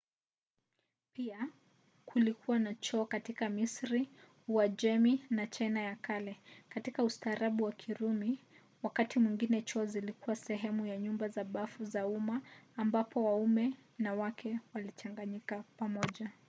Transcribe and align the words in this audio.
pia 1.13 1.47
kulikuwa 2.05 2.59
na 2.59 2.73
choo 2.75 3.05
katika 3.05 3.49
misri 3.49 4.09
uajemi 4.47 5.23
na 5.29 5.47
china 5.47 5.81
ya 5.81 5.95
kale. 5.95 6.37
katika 6.69 7.03
ustaarabu 7.03 7.63
wa 7.63 7.71
kirumi 7.71 8.39
wakati 8.83 9.19
mwingine 9.19 9.61
choo 9.61 9.85
zilikuwa 9.85 10.35
sehemu 10.35 10.85
ya 10.85 10.97
nyumba 10.97 11.27
za 11.29 11.43
bafu 11.43 11.85
za 11.85 12.07
umma 12.07 12.41
ambapo 12.75 13.23
waume 13.23 13.73
na 13.97 14.13
wake 14.13 14.59
walichanganyika 14.73 15.63
pamoja 15.77 16.31